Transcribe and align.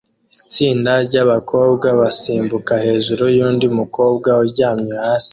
Itsinda 0.45 0.91
ryabakobwa 1.07 1.87
basimbuka 1.99 2.73
hejuru 2.85 3.23
yundi 3.37 3.65
mukobwa 3.77 4.29
uryamye 4.43 4.93
hasi 5.05 5.29